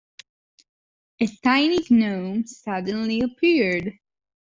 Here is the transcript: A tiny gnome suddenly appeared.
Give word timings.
A 1.21 1.27
tiny 1.43 1.77
gnome 1.91 2.47
suddenly 2.47 3.21
appeared. 3.21 3.99